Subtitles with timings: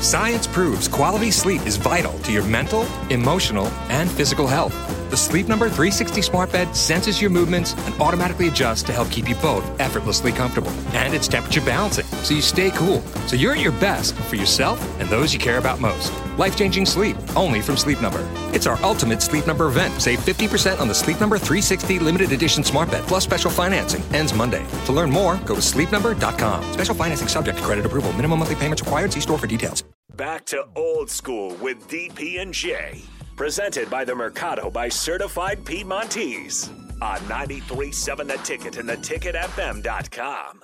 [0.00, 4.74] Science proves quality sleep is vital to your mental, emotional, and physical health.
[5.10, 9.28] The Sleep Number 360 smart bed senses your movements and automatically adjusts to help keep
[9.28, 10.70] you both effortlessly comfortable.
[10.94, 13.02] And it's temperature balancing, so you stay cool.
[13.26, 16.12] So you're at your best for yourself and those you care about most.
[16.38, 18.26] Life changing sleep, only from Sleep Number.
[18.54, 20.00] It's our ultimate Sleep Number event.
[20.00, 24.02] Save 50% on the Sleep Number 360 limited edition smart bed plus special financing.
[24.14, 24.64] Ends Monday.
[24.86, 26.72] To learn more, go to sleepnumber.com.
[26.72, 28.12] Special financing subject to credit approval.
[28.12, 29.12] Minimum monthly payments required.
[29.12, 29.84] See store for details.
[30.16, 33.02] Back to old school with DP and J.
[33.36, 36.68] Presented by the Mercado by Certified Piedmontese
[37.00, 40.60] on 93.7 The Ticket and theticketfm.com.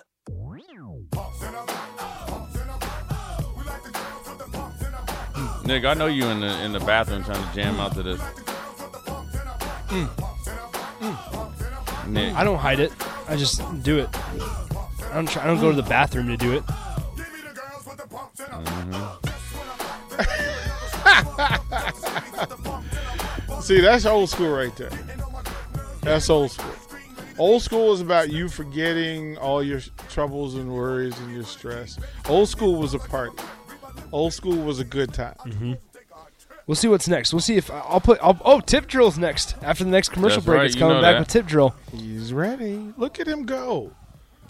[5.66, 8.20] Nick, I know you in the in the bathroom trying to jam out to this.
[9.88, 10.08] Mm.
[12.08, 12.92] Nick, I don't hide it.
[13.28, 14.08] I just do it.
[15.10, 15.28] I don't.
[15.28, 16.62] Try, I don't go to the bathroom to do it.
[18.36, 19.16] Mm-hmm.
[23.62, 24.90] See, that's old school right there.
[26.02, 26.70] That's old school.
[27.38, 31.98] Old school is about you forgetting all your troubles and worries and your stress.
[32.28, 33.36] Old school was a party.
[34.12, 35.34] Old school was a good time.
[35.44, 35.72] Mm-hmm.
[36.66, 37.32] We'll see what's next.
[37.32, 38.18] We'll see if I'll put.
[38.20, 40.58] I'll, oh, tip drill's next after the next commercial That's break.
[40.58, 41.18] right, It's coming back that.
[41.20, 41.76] with tip drill.
[41.92, 42.92] He's ready.
[42.96, 43.92] Look at him go.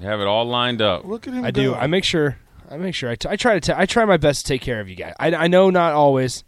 [0.00, 1.04] have it all lined up.
[1.04, 1.62] Look at him I go.
[1.62, 1.74] do.
[1.74, 2.38] I make sure.
[2.70, 3.10] I make sure.
[3.10, 3.60] I, t- I try to.
[3.60, 5.12] T- I try my best to take care of you guys.
[5.20, 6.42] I, I know not always,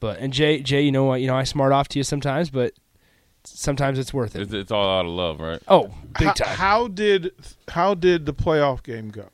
[0.00, 1.20] but and Jay Jay, you know what?
[1.20, 2.72] You know I smart off to you sometimes, but
[3.44, 4.42] sometimes it's worth it.
[4.42, 5.62] It's, it's all out of love, right?
[5.68, 6.56] Oh, big how, time.
[6.56, 7.30] how did
[7.68, 9.28] how did the playoff game go?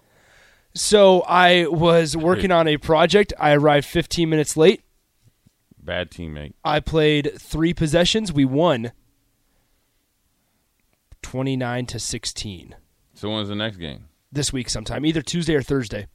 [0.77, 3.33] So I was working on a project.
[3.39, 4.83] I arrived 15 minutes late.
[5.83, 6.53] Bad teammate.
[6.65, 8.33] I played three possessions.
[8.33, 8.93] We won
[11.23, 12.77] 29 to 16
[13.15, 14.05] So when's the next game?
[14.33, 16.09] this week sometime, either Tuesday or Thursday.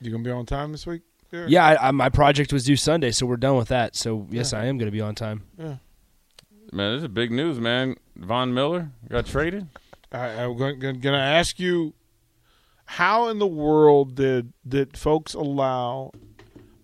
[0.00, 1.00] You gonna be on time this week?
[1.30, 1.50] Derek?
[1.50, 3.96] Yeah, I, I, my project was due Sunday, so we're done with that.
[3.96, 5.44] So yes, I am going to be on time.
[5.58, 5.76] Yeah.
[6.72, 7.96] Man, this is big news, man.
[8.16, 9.66] Von Miller got traded.
[10.12, 11.94] I, I'm going, going to ask you,
[12.86, 16.12] how in the world did did folks allow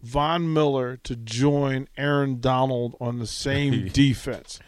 [0.03, 4.59] Von Miller to join Aaron Donald on the same defense?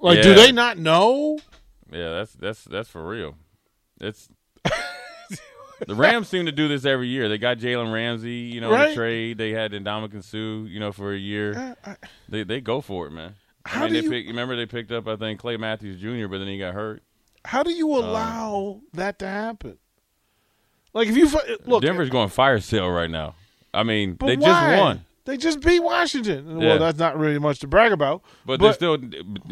[0.00, 1.38] Like, do they not know?
[1.90, 3.36] Yeah, that's that's that's for real.
[4.00, 4.28] It's
[5.86, 7.28] the Rams seem to do this every year.
[7.28, 8.88] They got Jalen Ramsey, you know, in Right.
[8.90, 9.38] the trade.
[9.38, 11.76] They had Ndamukong Suh, you know, for a year.
[11.84, 11.96] Uh, I-
[12.28, 13.34] They they go for it, man.
[13.64, 16.00] How I mean, do they you- pick, remember they picked up I think Clay Matthews
[16.00, 17.02] Jr., but then he got hurt.
[17.46, 19.78] How do Uh, you allow that to happen?
[20.94, 21.28] Like, if you
[21.66, 23.34] look, Denver's going fire sale right now.
[23.74, 24.46] I mean, but they why?
[24.46, 26.60] just won, They just beat Washington.
[26.60, 26.68] Yeah.
[26.68, 28.22] Well, that's not really much to brag about.
[28.46, 28.98] but, they're still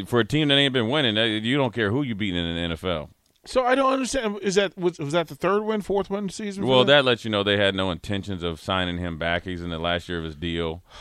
[0.06, 1.16] for a team that ain't been winning.
[1.44, 3.08] You don't care who you beating in the NFL.
[3.44, 4.38] So I don't understand.
[4.40, 6.64] Is that was, was that the third win, fourth win season?
[6.64, 9.42] Well, that lets you know they had no intentions of signing him back.
[9.42, 10.82] He's in the last year of his deal.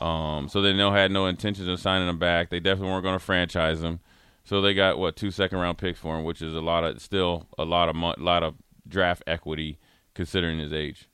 [0.00, 2.50] Um, so they no had no intentions of signing him back.
[2.50, 4.00] They definitely weren't going to franchise him.
[4.42, 7.00] So they got what two second round picks for him, which is a lot of
[7.00, 8.56] still a lot of mo- lot of
[8.88, 9.78] draft equity
[10.14, 11.08] considering his age.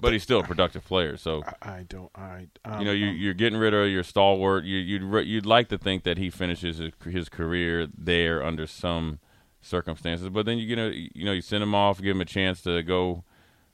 [0.00, 1.16] But he's still a productive player.
[1.16, 2.10] So I don't.
[2.16, 4.64] I um, you know you, you're getting rid of your stalwart.
[4.64, 9.20] You, you'd you'd like to think that he finishes his, his career there under some
[9.60, 12.24] circumstances, but then you you know you know you send him off, give him a
[12.24, 13.22] chance to go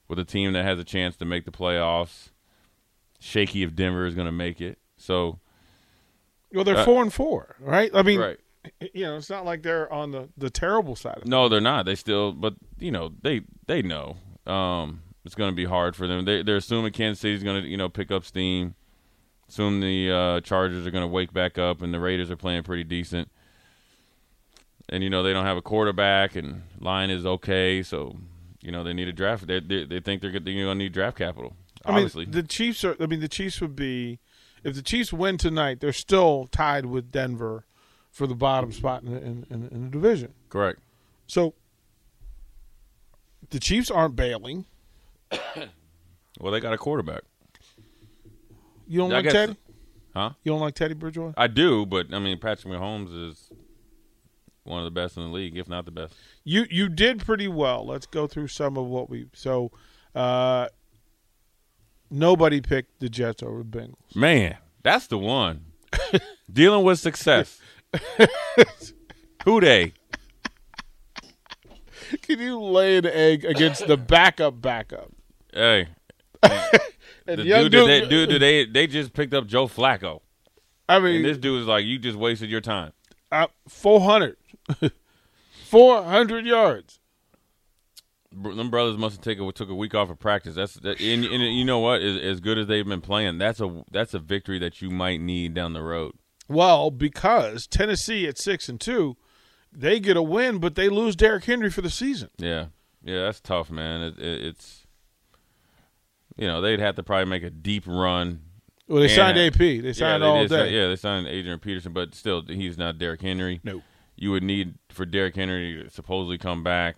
[0.06, 2.30] with a team that has a chance to make the playoffs.
[3.20, 4.78] Shaky if Denver is going to make it.
[4.96, 5.40] So
[6.52, 7.90] Well, they're Uh, four and four, right?
[7.94, 8.38] I mean, right.
[8.92, 11.28] you know, it's not like they're on the, the terrible side of it.
[11.28, 11.84] No, they're not.
[11.84, 14.16] They still, but you know, they they know
[14.48, 16.24] um, it's going to be hard for them.
[16.24, 18.74] They, they're assuming Kansas City's going to you know pick up steam.
[19.48, 22.62] Assume the uh, Chargers are going to wake back up, and the Raiders are playing
[22.64, 23.30] pretty decent.
[24.90, 28.16] And you know they don't have a quarterback, and line is okay, so
[28.60, 29.46] you know they need a draft.
[29.46, 31.54] They they, they think they're, they're going to need draft capital.
[31.84, 32.96] I Obviously, mean, the Chiefs are.
[33.00, 34.18] I mean, the Chiefs would be
[34.64, 37.64] if the Chiefs win tonight, they're still tied with Denver
[38.10, 40.32] for the bottom spot in, in, in, in the division.
[40.48, 40.80] correct.
[41.26, 41.54] So
[43.50, 44.64] the Chiefs aren't bailing.
[46.40, 47.22] Well, they got a quarterback.
[48.86, 49.56] You don't I like Teddy?
[50.14, 50.30] Huh?
[50.44, 51.34] You don't like Teddy Bridgewater?
[51.36, 53.50] I do, but I mean Patrick Mahomes is
[54.62, 56.14] one of the best in the league, if not the best.
[56.44, 57.86] You you did pretty well.
[57.86, 59.72] Let's go through some of what we so.
[60.14, 60.68] Uh,
[62.10, 64.14] nobody picked the Jets over the Bengals.
[64.14, 65.64] Man, that's the one.
[66.52, 67.60] Dealing with success.
[69.44, 69.92] Who they?
[72.22, 75.10] Can you lay an egg against the backup backup?
[75.52, 75.88] Hey,
[76.42, 80.20] And the dude, that they, dude, they they just picked up Joe Flacco,
[80.88, 82.92] I and mean, this dude is like, you just wasted your time.
[83.30, 84.36] uh, 400.
[85.66, 87.00] 400 yards.
[88.32, 90.54] them brothers must have taken took a week off of practice.
[90.54, 92.00] That's that, and, and you know what?
[92.02, 95.20] As, as good as they've been playing, that's a that's a victory that you might
[95.20, 96.12] need down the road.
[96.48, 99.16] Well, because Tennessee at six and two,
[99.72, 102.30] they get a win, but they lose Derrick Henry for the season.
[102.38, 102.66] Yeah,
[103.02, 104.02] yeah, that's tough, man.
[104.02, 104.86] It, it, it's
[106.36, 108.42] you know they'd have to probably make a deep run.
[108.86, 109.58] Well, they signed AP.
[109.58, 110.56] They signed yeah, all did day.
[110.56, 113.60] sign- yeah, they signed Adrian Peterson, but still, he's not Derrick Henry.
[113.62, 113.82] No.
[114.16, 116.96] you would need for Derrick Henry to supposedly come back.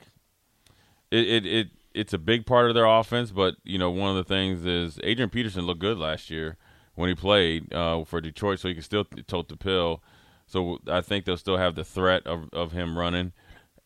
[1.10, 4.16] It it it it's a big part of their offense, but you know one of
[4.16, 6.56] the things is Adrian Peterson looked good last year
[6.94, 10.02] when he played uh, for Detroit, so he could still tote the pill.
[10.50, 13.32] So I think they'll still have the threat of of him running,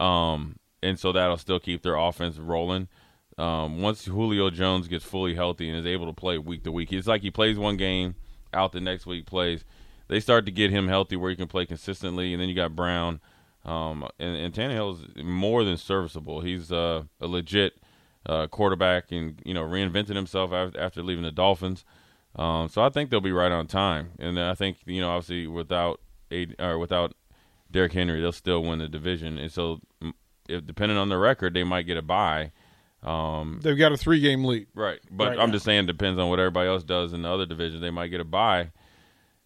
[0.00, 2.88] um, and so that'll still keep their offense rolling.
[3.36, 6.92] Um, once Julio Jones gets fully healthy and is able to play week to week,
[6.92, 8.14] it's like he plays one game,
[8.52, 9.64] out the next week plays.
[10.08, 12.76] They start to get him healthy where he can play consistently, and then you got
[12.76, 13.20] Brown,
[13.64, 16.40] um, and, and Tannehill is more than serviceable.
[16.42, 17.74] He's uh, a legit
[18.26, 21.84] uh, quarterback, and you know reinvented himself after, leaving the Dolphins.
[22.36, 25.46] Um, so I think they'll be right on time, and I think you know obviously
[25.46, 27.14] without a or without
[27.70, 29.38] Derrick Henry, they'll still win the division.
[29.38, 29.80] And so,
[30.48, 32.52] if depending on the record, they might get a bye.
[33.02, 34.66] Um, They've got a three game lead.
[34.74, 35.54] Right, but Right I'm now.
[35.54, 37.80] just saying depends on what everybody else does in the other division.
[37.82, 38.70] They might get a bye,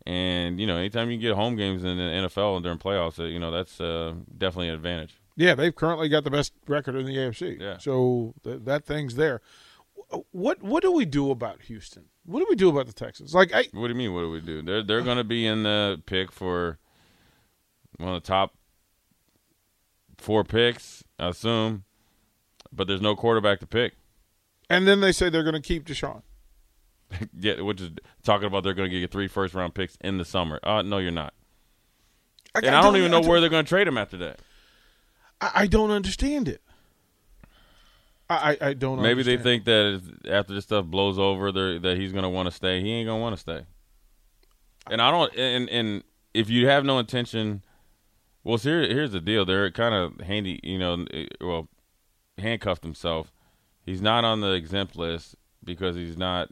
[0.06, 3.24] and you know, anytime you get home games in the NFL and during playoffs, uh,
[3.24, 5.16] you know that's uh, definitely an advantage.
[5.36, 7.60] Yeah, they've currently got the best record in the AFC.
[7.60, 7.78] Yeah.
[7.78, 9.40] So th- that thing's there.
[10.30, 12.06] What what do we do about Houston?
[12.24, 13.34] What do we do about the Texans?
[13.34, 14.14] Like I What do you mean?
[14.14, 14.62] What do we do?
[14.62, 16.78] They're they're going to be in the pick for
[17.98, 18.54] one of the top
[20.16, 21.84] four picks, I assume,
[22.72, 23.94] but there's no quarterback to pick.
[24.70, 26.22] and then they say they're going to keep Deshaun.
[27.38, 27.90] Yeah, which is
[28.22, 30.60] talking about they're going to get three first round picks in the summer.
[30.62, 31.32] Uh, no, you're not.
[32.54, 34.40] I, And I, don't, even know where they're going to trade him after that.
[35.40, 36.62] I, I don't understand it.
[38.30, 38.96] I I, don't.
[38.96, 39.02] Know.
[39.02, 42.54] Maybe they think that after this stuff blows over, that he's going to want to
[42.54, 42.80] stay.
[42.82, 43.64] He ain't going to want to stay.
[44.90, 45.34] And I don't.
[45.36, 46.04] And and
[46.34, 47.62] if you have no intention,
[48.44, 49.44] well, here here's the deal.
[49.44, 50.60] They're kind of handy.
[50.62, 51.68] You know, eh, well,
[52.36, 53.32] handcuffed himself.
[53.80, 55.34] He's not on the exempt list
[55.64, 56.50] because he's not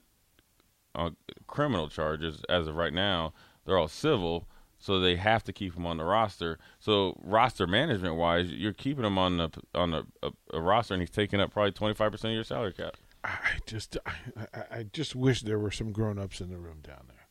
[0.95, 3.35] on criminal charges as of right now.
[3.65, 6.59] They're all civil, so they have to keep him on the roster.
[6.79, 11.01] So roster management wise, you're keeping him on the on a, a, a roster, and
[11.03, 12.95] he's taking up probably 25 percent of your salary cap.
[13.25, 14.13] I just I,
[14.55, 17.27] I- I just wish there were some grown ups in the room down there.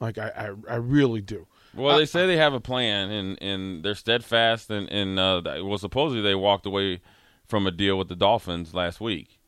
[0.00, 0.28] Like I
[0.68, 1.46] I, I really do.
[1.74, 5.76] Well, they say they have a plan, and, and they're steadfast, and and uh, well,
[5.78, 7.00] supposedly they walked away
[7.46, 9.38] from a deal with the Dolphins last week,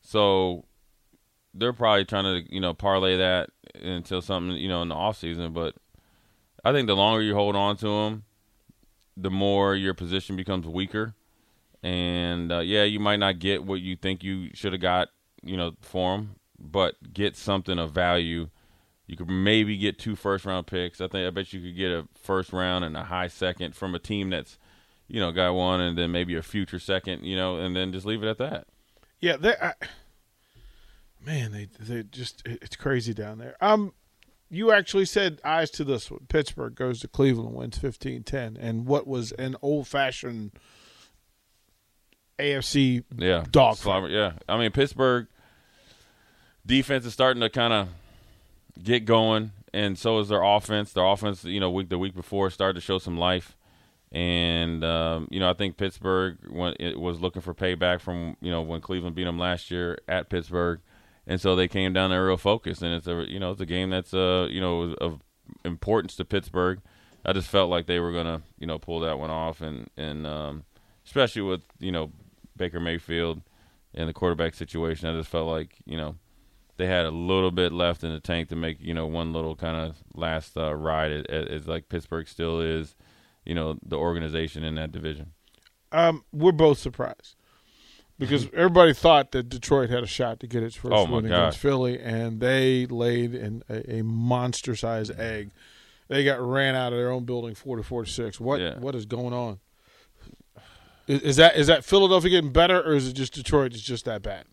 [0.00, 0.64] so
[1.54, 5.18] they're probably trying to you know parlay that until something you know in the off
[5.18, 5.52] season.
[5.52, 5.74] But
[6.66, 8.24] I think the longer you hold on to them,
[9.16, 11.14] the more your position becomes weaker,
[11.80, 15.10] and uh, yeah, you might not get what you think you should have got
[15.44, 18.48] you know for them, but get something of value.
[19.06, 21.00] You could maybe get two first round picks.
[21.00, 23.94] I think I bet you could get a first round and a high second from
[23.94, 24.58] a team that's,
[25.06, 28.04] you know, got one and then maybe a future second, you know, and then just
[28.04, 28.66] leave it at that.
[29.20, 29.54] Yeah, they.
[29.54, 29.74] I,
[31.24, 33.56] man, they they just it's crazy down there.
[33.60, 33.92] Um,
[34.48, 36.26] you actually said eyes to this one.
[36.28, 40.52] Pittsburgh goes to Cleveland, wins 15-10, and what was an old fashioned
[42.38, 45.26] AFC Yeah, Dog Slobber- Yeah, I mean Pittsburgh
[46.64, 47.88] defense is starting to kind of
[48.82, 50.92] get going, and so is their offense.
[50.92, 53.56] Their offense, you know, week the week before started to show some life,
[54.12, 58.50] and um, you know I think Pittsburgh when it was looking for payback from you
[58.50, 60.80] know when Cleveland beat them last year at Pittsburgh,
[61.26, 63.66] and so they came down there real focused, and it's a you know it's a
[63.66, 65.20] game that's uh you know of
[65.64, 66.80] importance to Pittsburgh.
[67.24, 70.26] I just felt like they were gonna you know pull that one off, and and
[70.26, 70.64] um,
[71.04, 72.12] especially with you know
[72.56, 73.42] Baker Mayfield
[73.94, 76.16] and the quarterback situation, I just felt like you know
[76.76, 79.56] they had a little bit left in the tank to make you know one little
[79.56, 81.10] kind of last uh, ride.
[81.10, 82.94] It, it, it's like Pittsburgh still is,
[83.44, 85.32] you know, the organization in that division.
[85.92, 87.36] Um, we're both surprised
[88.18, 91.58] because everybody thought that Detroit had a shot to get its first Oh, win against.
[91.58, 95.50] Philly, and they laid in a, a monster-sized egg.
[96.08, 98.38] They got ran out of their own building, forty four to six.
[98.40, 98.78] What Yeah.
[98.78, 99.58] what is going on?
[101.08, 104.04] Is, is that is that Philadelphia getting better, or is it just Detroit is just
[104.04, 104.44] that bad?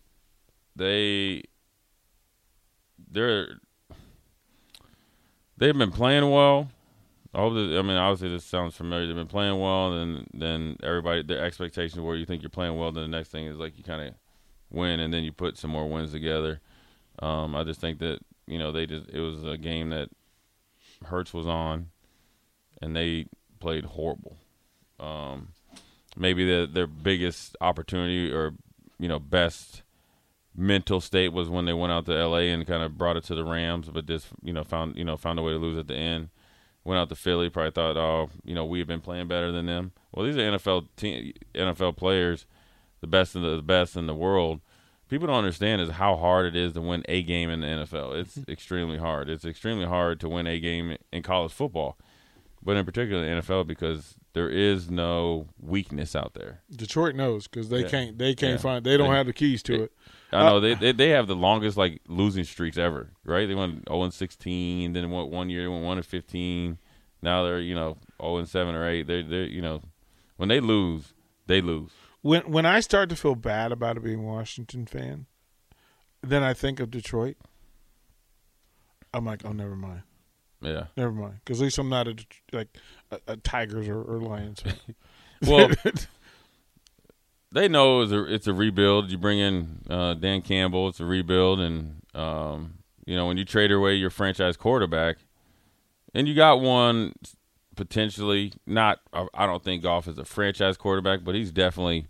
[0.76, 1.42] They
[3.10, 3.58] they're
[5.56, 6.70] they've been playing well.
[7.34, 9.06] I hope that, I mean, obviously, this sounds familiar.
[9.06, 12.92] They've been playing well, and then everybody their expectations where you think you're playing well.
[12.92, 14.14] Then the next thing is like you kind of
[14.70, 16.60] win, and then you put some more wins together.
[17.18, 20.10] Um, I just think that you know they just it was a game that
[21.06, 21.90] Hurts was on,
[22.80, 23.26] and they
[23.58, 24.36] played horrible.
[25.00, 25.48] Um,
[26.16, 28.54] maybe the, their biggest opportunity or
[28.98, 29.82] you know best
[30.56, 32.50] mental state was when they went out to L.A.
[32.50, 35.16] and kind of brought it to the Rams, but just you know found you know
[35.16, 36.28] found a way to lose at the end.
[36.84, 39.66] Went out to Philly, probably thought, oh, you know, we have been playing better than
[39.66, 39.92] them.
[40.12, 42.46] Well, these are NFL team, NFL players,
[43.00, 44.60] the best of the best in the world.
[45.08, 48.16] People don't understand is how hard it is to win a game in the NFL.
[48.16, 48.50] It's mm-hmm.
[48.50, 49.28] extremely hard.
[49.28, 51.96] It's extremely hard to win a game in college football,
[52.62, 56.60] but in particular the NFL because there is no weakness out there.
[56.70, 57.88] Detroit knows because they Yeah.
[57.88, 58.18] can't.
[58.18, 58.62] They can't Yeah.
[58.62, 58.84] find.
[58.84, 59.92] They don't They- have the keys to it.
[60.32, 63.46] I know uh, they, they they have the longest like losing streaks ever, right?
[63.46, 66.78] They went 0 and 16, then went one year they went 1 and 15.
[67.22, 69.06] Now they're you know 0 and 7 or 8.
[69.06, 69.82] They they you know
[70.36, 71.14] when they lose,
[71.46, 71.90] they lose.
[72.22, 75.26] When when I start to feel bad about it being a Washington fan,
[76.22, 77.36] then I think of Detroit.
[79.12, 80.02] I'm like, oh, never mind,
[80.60, 80.86] Yeah.
[80.96, 82.16] never mind, because at least I'm not a
[82.52, 82.76] like
[83.26, 84.62] a Tigers or, or Lions.
[85.46, 85.68] Well,
[87.52, 89.10] they know it's a, it's a rebuild.
[89.10, 93.44] You bring in uh, Dan Campbell, it's a rebuild, and um, you know when you
[93.44, 95.16] trade away your franchise quarterback,
[96.14, 97.12] and you got one
[97.76, 99.00] potentially not.
[99.12, 102.06] I I don't think Goff is a franchise quarterback, but he's definitely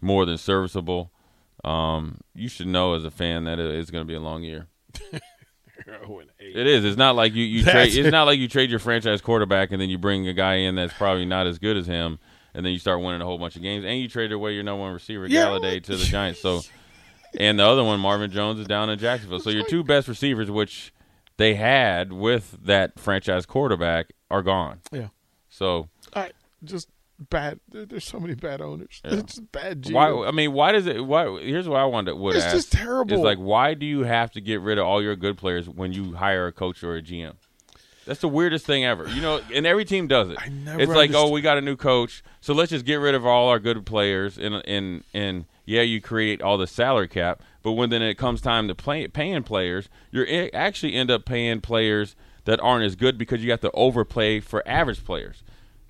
[0.00, 1.12] more than serviceable.
[1.64, 4.66] Um, you should know as a fan that it's going to be a long year.
[5.86, 6.56] And eight.
[6.56, 6.84] It is.
[6.84, 7.94] It's not like you, you trade.
[7.94, 10.74] It's not like you trade your franchise quarterback and then you bring a guy in
[10.74, 12.18] that's probably not as good as him,
[12.54, 14.62] and then you start winning a whole bunch of games, and you traded away your
[14.62, 15.46] number one receiver Yeah.
[15.46, 16.40] Golladay to the Giants.
[16.40, 16.62] So,
[17.38, 19.40] and the other one, Marvin Jones, is down in Jacksonville.
[19.40, 20.92] So your two best receivers, which
[21.36, 24.80] they had with that franchise quarterback, are gone.
[24.90, 25.08] Yeah.
[25.48, 26.30] So I
[26.64, 27.60] just bad.
[27.70, 29.00] There's so many bad owners.
[29.04, 29.14] Yeah.
[29.14, 29.82] It's bad.
[29.82, 29.92] GM.
[29.92, 30.28] why?
[30.28, 31.04] I mean, why does it?
[31.04, 31.40] Why?
[31.40, 32.54] Here's what I wanted would It's ask.
[32.54, 33.14] just terrible.
[33.14, 35.92] It's like, why do you have to get rid of all your good players when
[35.92, 37.34] you hire a coach or a GM?
[38.06, 39.08] That's the weirdest thing ever.
[39.08, 40.38] You know, and every team does it.
[40.40, 43.14] I never it's like, oh, we got a new coach, so let's just get rid
[43.14, 47.42] of all our good players, and and and yeah, you create all the salary cap,
[47.62, 51.60] but when then it comes time to play, paying players, you're actually end up paying
[51.60, 55.42] players that aren't as good because you have to overplay for average players.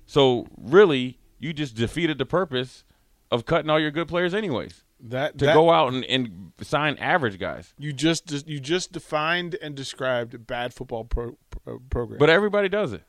[0.07, 2.83] So really, you just defeated the purpose
[3.29, 6.97] of cutting all your good players, anyways, that to that, go out and, and sign
[6.97, 7.73] average guys.
[7.77, 12.17] You just you just defined and described bad football pro, pro, program.
[12.19, 13.03] But everybody does it.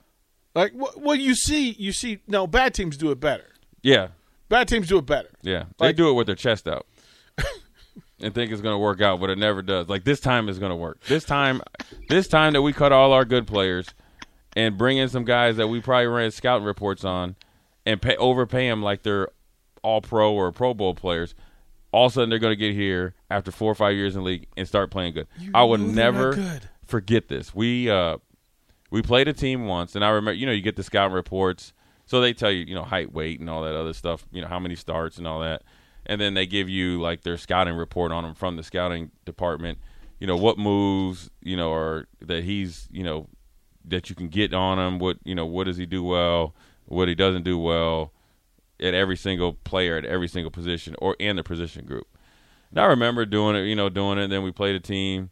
[0.55, 2.19] like, what, what you see, you see.
[2.26, 3.47] No, bad teams do it better.
[3.83, 4.09] Yeah,
[4.49, 5.31] Bad teams do it better.
[5.43, 5.64] yeah.
[5.78, 6.87] They Like- do it with their chest out.
[8.21, 9.88] and think it's going to work out, but it never does.
[9.88, 11.05] Like this time is going to work.
[11.05, 11.62] This time,
[12.09, 13.87] this time that we cut all our good players
[14.59, 17.37] and bring in some guys that we probably ran scouting reports on
[17.87, 19.29] and pay overpay them like they're
[19.85, 21.37] all pro or Pro Bowl players.
[21.93, 24.23] All of a sudden, they're going to get here after four or five years in
[24.23, 25.29] the league and start playing good.
[25.55, 27.55] I would know they're never forget this.
[27.55, 28.19] We uh,
[28.91, 31.73] we played a team once, and I remember, you know, you get the scouting reports,
[32.05, 34.49] so they tell you, you know, height, weight, and all that other stuff, you know,
[34.49, 35.62] how many starts and all that,
[36.05, 39.79] and then they give you like their scouting report on him from the scouting department.
[40.19, 43.29] You know what moves, you know, or that he's, you know,
[43.88, 44.99] that you can get on him.
[44.99, 46.54] What you know, what does he do well?
[46.87, 48.12] What he doesn't do well
[48.80, 52.07] at every single player at every single position or in the position group.
[52.71, 54.25] And I remember doing it, you know, doing it.
[54.25, 55.30] And then we played a team.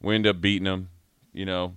[0.00, 0.90] We ended up beating them,
[1.32, 1.74] you know.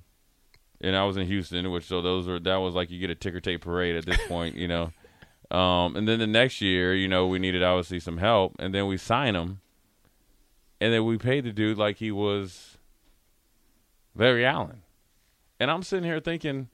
[0.80, 3.16] And I was in Houston, which so those were that was like you get a
[3.16, 4.92] ticker tape parade at this point, you know.
[5.50, 8.86] Um, and then the next year, you know, we needed obviously some help, and then
[8.86, 9.62] we signed him,
[10.82, 12.78] and then we paid the dude like he was
[14.14, 14.82] Larry Allen.
[15.60, 16.70] And I'm sitting here thinking,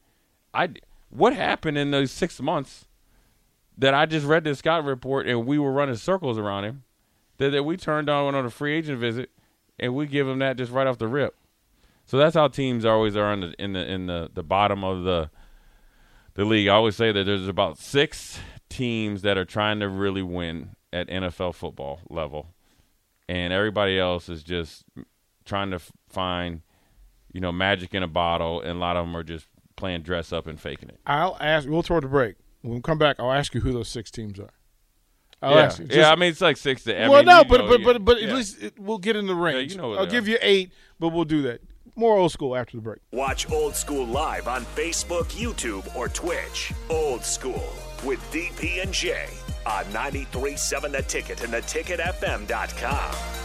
[0.53, 0.69] I
[1.09, 2.85] what happened in those six months
[3.77, 6.83] that I just read this Scott report and we were running circles around him
[7.37, 9.29] that, that we turned on on a free agent visit
[9.79, 11.35] and we give him that just right off the rip.
[12.05, 15.03] So that's how teams always are in the in the in the, the bottom of
[15.03, 15.29] the
[16.33, 16.67] the league.
[16.67, 21.07] I always say that there's about six teams that are trying to really win at
[21.07, 22.47] NFL football level,
[23.29, 24.83] and everybody else is just
[25.45, 26.61] trying to f- find
[27.33, 30.31] you know magic in a bottle, and a lot of them are just playing dress
[30.31, 30.99] up and faking it.
[31.05, 31.67] I'll ask.
[31.67, 32.35] We'll throw the break.
[32.61, 34.53] When we come back, I'll ask you who those six teams are.
[35.41, 35.87] I'll yeah, ask you.
[35.89, 36.11] yeah.
[36.11, 36.97] I mean, it's like six to.
[36.97, 38.29] I well, mean, no, but know, but yeah, but but yeah.
[38.29, 39.73] at least it, we'll get in the range.
[39.73, 40.31] you know I'll give are.
[40.31, 41.61] you eight, but we'll do that.
[41.95, 42.99] More old school after the break.
[43.11, 46.73] Watch Old School live on Facebook, YouTube, or Twitch.
[46.89, 47.69] Old School
[48.03, 49.27] with DP and J
[49.67, 53.42] on 93.7 The Ticket and theticketfm.com.